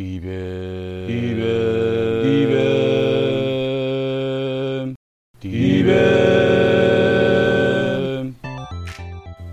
[0.00, 0.30] リベ
[1.08, 1.42] リベ
[2.24, 2.56] リベ
[5.42, 5.92] リベ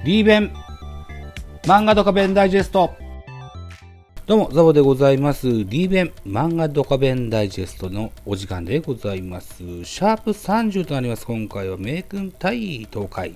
[0.05, 0.53] リーベン
[1.63, 2.95] 漫画ドカベンダイジェスト
[4.25, 5.47] どうも、ザボでございます。
[5.47, 9.83] リーベン漫画ドカベンダイジェストのお時間でございます。
[9.83, 11.25] シャープ30となります。
[11.25, 13.35] 今回は名君対東海。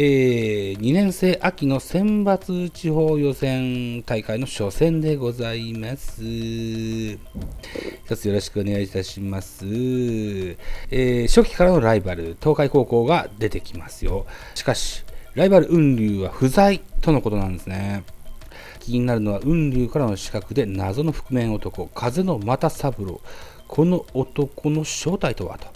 [0.00, 6.22] えー、2年生秋の選抜地方予選大会の初戦でございます。
[6.22, 7.18] 一
[8.16, 9.64] つよろしくお願いいたします。
[9.66, 14.24] えー、初期からのライバル、東海高校が出てきますよ。
[14.54, 15.04] しかし、
[15.34, 18.04] ライバル雲龍は不在とのことなんですね。
[18.78, 23.20] 気になるのは雲龍からの資格で謎の覆面男、風の又三郎。
[23.66, 25.66] この男の正体とはと。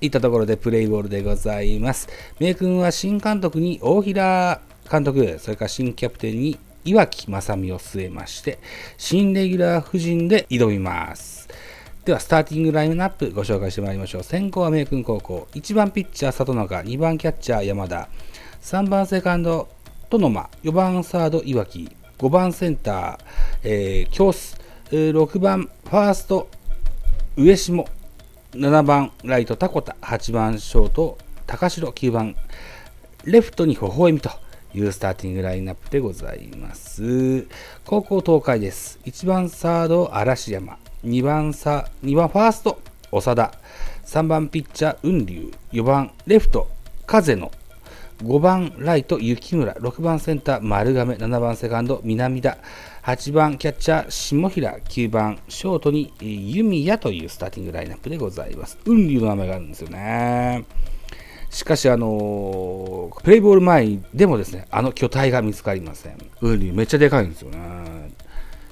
[0.00, 2.08] いったところでプレイボールでございます。
[2.38, 4.60] 名君は新監督に大平
[4.90, 8.58] 監督、それから新キャプテンに岩木正美を据えまして、
[8.96, 11.48] 新レギュラー夫人で挑みます。
[12.04, 14.22] では、スターティングラインナップご紹介してまいりましょう。
[14.22, 18.08] 先行は名君高校、1番ピッチャー里中、2番キャッチャー山田、
[18.62, 19.68] 3番セカンド
[20.08, 23.18] 殿間、4番サード岩木、5番センター、
[23.64, 24.56] えー、京須、
[24.90, 26.48] 6番ファースト
[27.36, 27.84] 上下、
[28.56, 32.34] 7番ライトタコタ、8番ショート高城、9番
[33.24, 34.30] レフトに微笑みと
[34.72, 37.46] いうスターティングラインナップでございます。
[37.84, 38.98] 高校東海です。
[39.04, 42.80] 1番サード嵐山、2番サ2番ファースト
[43.12, 43.52] 長田、
[44.06, 46.66] 3番ピッチャー雲龍、4番レフト
[47.06, 47.52] 風野、
[48.18, 52.56] 5番ライト雪村、6番センター丸亀、7番セカンド南田、
[53.02, 58.78] 8番キャッチャー下平、9番ショートに弓矢というスターティングラインナップでございます。
[58.84, 60.64] 雲龍の名前があるんですよね。
[61.50, 66.16] しかし、あのー、プレイボール前でもですね、あの巨体が見つかりません。
[66.40, 67.58] 雲龍めっちゃでかいんですよね。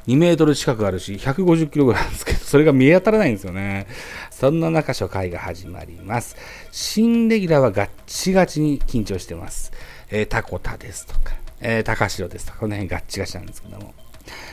[0.06, 3.86] 2メートル近くあるし、150キロぐらいなんですけど、それが見当たらないんですよね。
[4.30, 6.36] そんな中、初回が始まります。
[6.70, 9.72] 新レギュラーはガッチガチに緊張してます。
[10.10, 13.94] えー、タコタですとか、えー、高城ですとか、この辺ガッチガチなんですけども。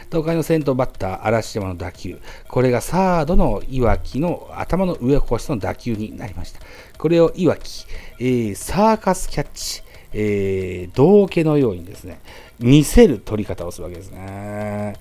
[0.10, 2.20] 東海の先頭バッター、嵐山の打球。
[2.48, 6.60] これがサードの岩木の頭の上越しの打球になりました。
[6.98, 7.86] これを岩木、
[8.20, 9.84] えー、サーカスキャッチ、
[10.14, 12.20] えー、道家のようにですね、
[12.60, 14.96] 見せる取り方をするわけですね。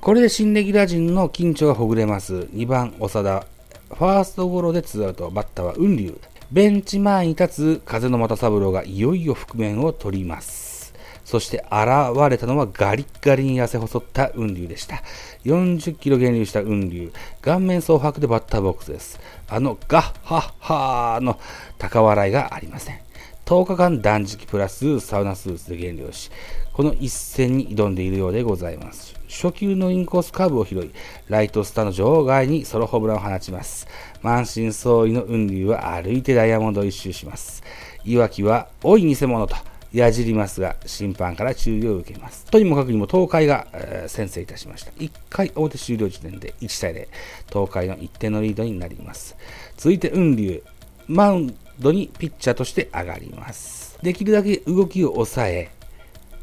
[0.00, 2.34] これで新レギュラー陣の緊張がほぐれます。
[2.54, 3.46] 2番、長田。
[3.94, 5.28] ファーストゴロでツーアウト。
[5.30, 6.18] バッターは雲龍。
[6.52, 10.94] ベンチ前に立つ風の又三郎がいよいよ覆面を取ります。
[11.24, 15.02] そして現れたのはガリッガリに痩せ細った雲龍でした。
[15.44, 17.12] 40キロ減流した雲龍。
[17.42, 19.20] 顔面蒼白でバッターボックスです。
[19.48, 21.38] あのガッハッハーの
[21.76, 23.07] 高笑いがありません。
[23.48, 26.30] 10日間断食プラスサウナスーツで減量し、
[26.74, 29.14] この一戦に挑んでいるようでございます。
[29.26, 30.90] 初球のインコースカーブを拾い、
[31.28, 33.88] ライトスタの場外にソロホームランを放ちます。
[34.20, 37.62] 満身創痍の雲流は歩いてダイヤモンドを一周します。
[38.04, 39.56] いわきは、おい偽物と
[39.94, 42.44] 矢じりますが、審判から注意を受けます。
[42.50, 44.90] とにもかくにも東海が、えー、先制いたしました。
[44.98, 47.08] 1回表終了時点で1対0、
[47.50, 49.38] 東海の1点のリードになります。
[49.78, 50.62] 続いて雲流、
[51.06, 53.98] マウンドにピッチャーとして上がります。
[54.02, 55.70] できるだけ動きを抑え、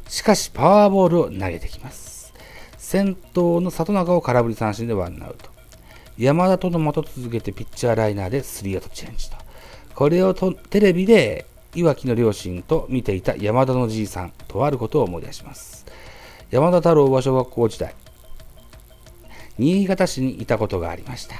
[0.08, 2.32] しかしパワーボールを投げてきます。
[2.76, 5.50] 先頭の里中を空振り三振でワンアウト。
[6.18, 9.36] 山田との的続けてピッチャーライナーでスリーアウトチェンジと。
[9.94, 15.84] これをとテレビで岩木の両親と見ていた山田のじいさんとあることを思い出します。
[16.50, 17.94] 山田太郎は小学校時代、
[19.58, 21.34] 新潟市にいたことがありました。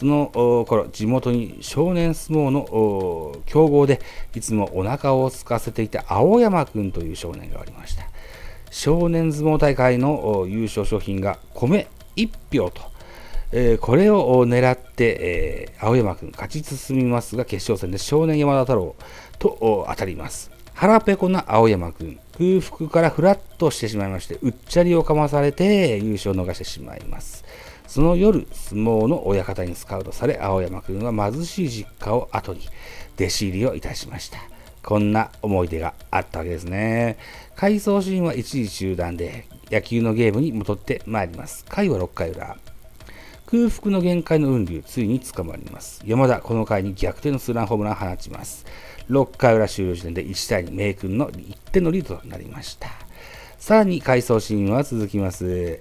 [0.00, 4.00] その頃、地元に少年相撲の強豪で
[4.34, 8.04] いつもお腹を空かせていた青山くんという少年がおりました。
[8.70, 12.80] 少年相撲大会の優勝賞品が米1票と、
[13.52, 18.96] えー、これを狙って、えー、青山君勝ち進みますが、決勝戦で少年山田太郎
[19.38, 20.50] と当たります。
[20.72, 27.44] 腹ペコな青山君、空腹からフラッとしてしまいまして、うっちゃりをかまされて優勝を逃してしまいます。
[27.90, 32.60] その夜、相撲の親方にスカウトされ、青山君は貧しい実家を後に
[33.16, 34.38] 弟子入りをいたしました。
[34.84, 37.18] こんな思い出があったわけですね。
[37.56, 41.64] 回想シーンは一時中断で、野球のゲームに戻ってまいります。
[41.64, 42.56] 回は6回裏。
[43.46, 46.00] 空腹の限界の雲流、ついに捕まります。
[46.06, 48.66] 山田、この回に逆転のツーランホームランを放ちます。
[49.08, 52.88] 6回裏終了時点で1対2、名君の1点のリードとなりました。
[53.58, 55.80] さらに回想シーンは続きます。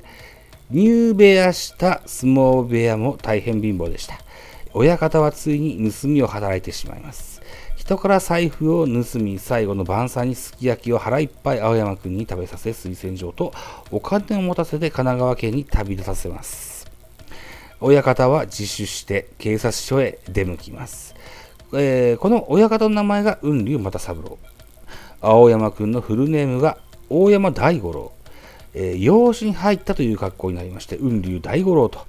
[0.71, 4.19] 入部屋した相撲部屋も大変貧乏でした。
[4.71, 7.41] 親方はついに盗みを働いてしまいます。
[7.75, 13.51] 人から財布を盗み、最後の晩餐にすき焼きを腹いっぱい青山くんに食べさせ、推薦状と
[13.89, 16.85] お金を持たせて神奈川県に旅立たせます。
[17.81, 21.15] 親方は自首して警察署へ出向きます。
[21.73, 24.37] えー、この親方の名前が雲龍又三郎。
[25.21, 26.77] 青山くんのフルネームが
[27.09, 28.11] 大山大五郎。
[28.73, 31.99] えー、養子に入ったという格好になりまして、雲龍大五郎と、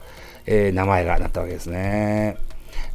[0.46, 2.36] えー、名前がなったわけですね。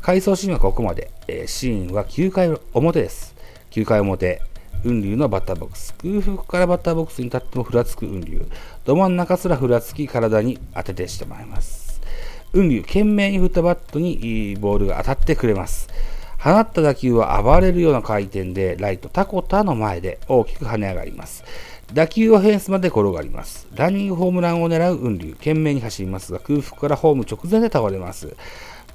[0.02, 1.12] 回想シーンはここまで。
[1.28, 3.36] えー、シーンは9回表です。
[3.72, 4.42] 9回表。
[4.84, 5.96] 雲龍のバッターボックス。
[5.96, 8.46] 空腹からバッターボックスに立ってもふらつく雲龍。
[8.86, 12.02] ど真ん中すらふらつき体に当ててしてまいます。
[12.52, 15.90] 雲龍、懸命に振ったバットにボールが当たってくれます。
[16.38, 21.44] 放った打球は暴れるような回転でライトタコタの前で大きく跳ね上がります。
[21.94, 23.68] 打球はフェンスまで転がります。
[23.76, 28.36] ランニングホームランを狙う雲龍、懸命に走りますが空腹からホーム直前で倒れます。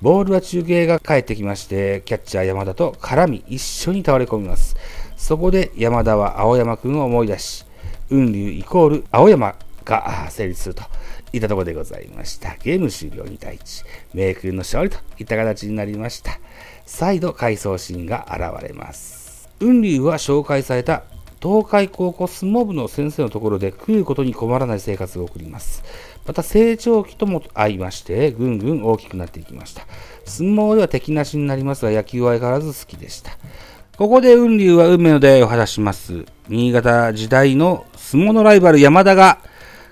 [0.03, 4.77] ボールは中継が帰ってきまして、キャッチャー山田と絡み一緒に倒れ込みます。
[5.17, 7.65] そこで山田は青山くんを思い出し、
[8.09, 9.55] 雲龍イコール青山
[9.85, 10.83] が成立すると
[11.33, 12.57] いったところでございました。
[12.57, 13.85] ゲーム終了2対1、
[14.15, 16.39] 名君の勝利といった形になりました。
[16.87, 19.49] 再度回想シーンが現れます。
[19.59, 21.05] 雲龍は紹介された
[21.43, 25.83] 東海高校相撲部の先生のところで食うことに困らない生活を送ります。
[26.27, 29.87] また成長期とも相まして、ぐんぐん大きくなっていきました。
[30.27, 33.33] 相撲では敵なしになりますが、野球は相変わらず好きでした。
[33.97, 36.25] ここで雲龍は運命の出会いを果たします。
[36.49, 39.39] 新潟時代の相撲のライバル山田が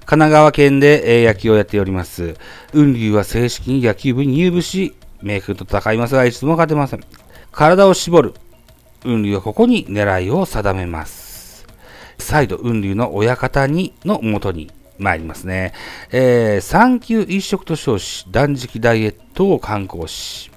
[0.01, 2.37] 神奈川県で野球をやっております。
[2.73, 7.05] 雲龍は正式に野球部に入部し、名君と戦いますが、一度も勝てません。
[7.53, 8.35] 体を絞る。
[9.03, 11.28] 雲龍はここに狙いを定めます。
[12.19, 15.73] 再度、雲龍の親方にの元に参りますね。
[16.11, 20.51] えー、産休一食と称し、断食ダイエットを刊行し、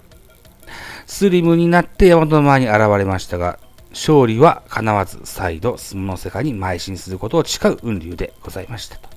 [1.06, 3.60] スリムになって山の前に現れましたが、
[3.92, 9.10] 勝利は叶わず、再度相撲の世界に邁進することを誓う雲流でございましたと。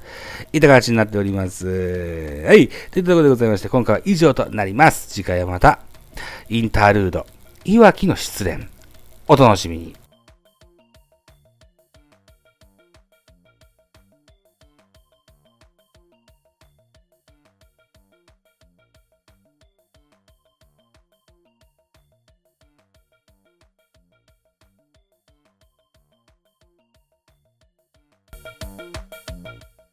[0.53, 2.45] いった形になっております。
[2.47, 2.69] はい。
[2.91, 5.09] というところでございまして、今回は以上となります。
[5.09, 5.79] 次回はまた、
[6.49, 7.27] インタールード、
[7.65, 8.69] いわきの失恋。
[9.29, 10.04] お楽しみに。